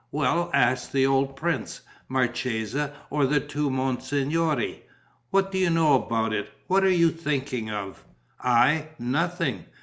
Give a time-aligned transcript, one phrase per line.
[0.11, 4.81] "Well, ask the old prince, marchesa, or the two monsignori."
[5.29, 6.49] "What do you know about it?
[6.65, 8.03] What are you thinking of?"
[8.43, 8.87] "I?
[8.97, 9.65] Nothing!"